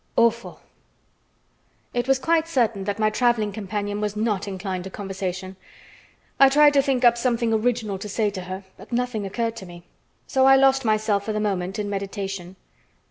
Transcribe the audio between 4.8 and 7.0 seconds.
to conversation. I tried to